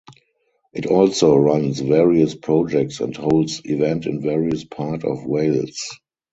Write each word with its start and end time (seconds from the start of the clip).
It 0.73 0.87
also 0.87 1.35
runs 1.35 1.79
various 1.79 2.33
projects 2.33 3.01
and 3.01 3.15
holds 3.15 3.61
event 3.65 4.07
in 4.07 4.19
various 4.19 4.63
part 4.63 5.03
of 5.03 5.27
Wales. 5.27 5.79